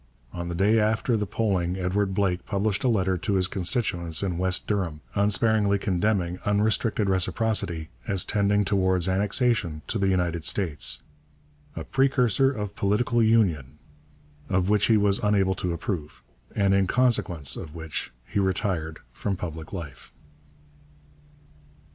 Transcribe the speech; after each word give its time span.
On 0.33 0.47
the 0.49 0.55
day 0.55 0.79
after 0.79 1.15
the 1.15 1.27
polling 1.27 1.77
Edward 1.77 2.15
Blake 2.15 2.43
published 2.47 2.83
a 2.83 2.87
letter 2.89 3.19
to 3.19 3.35
his 3.35 3.47
constituents 3.47 4.23
in 4.23 4.39
West 4.39 4.65
Durham, 4.65 5.01
unsparingly 5.13 5.77
condemning 5.77 6.39
unrestricted 6.43 7.07
reciprocity 7.07 7.89
as 8.07 8.25
tending 8.25 8.65
towards 8.65 9.07
annexation 9.07 9.83
to 9.85 9.99
the 9.99 10.07
United 10.07 10.43
States 10.43 11.03
'a 11.75 11.83
precursor 11.83 12.51
of 12.51 12.75
political 12.75 13.21
Union' 13.21 13.77
of 14.49 14.69
which 14.69 14.87
he 14.87 14.97
was 14.97 15.19
unable 15.19 15.53
to 15.53 15.71
approve, 15.71 16.23
and 16.55 16.73
in 16.73 16.87
consequence 16.87 17.55
of 17.55 17.75
which 17.75 18.11
he 18.25 18.39
retired 18.39 19.01
from 19.11 19.35
public 19.35 19.71
life. 19.71 20.11